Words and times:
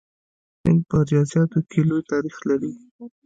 هند 0.63 0.81
په 0.89 0.97
ریاضیاتو 1.09 1.59
کې 1.69 1.79
لوی 1.89 2.01
تاریخ 2.11 2.35
لري. 2.49 2.71